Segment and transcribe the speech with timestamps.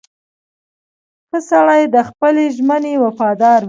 [1.29, 3.59] •ښه سړی د خپلې ژمنې وفادار وي.